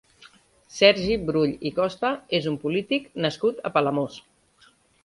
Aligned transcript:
Sergi 0.77 1.17
Brull 1.27 1.53
i 1.71 1.73
Costa 1.81 2.11
és 2.41 2.49
un 2.53 2.59
polític 2.65 3.09
nascut 3.29 3.65
a 3.71 3.75
Palamós. 3.79 4.19